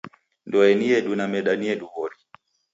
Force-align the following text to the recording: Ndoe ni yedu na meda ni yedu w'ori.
Ndoe 0.47 0.71
ni 0.75 0.85
yedu 0.91 1.15
na 1.15 1.25
meda 1.33 1.51
ni 1.55 1.65
yedu 1.69 1.85
w'ori. 1.93 2.17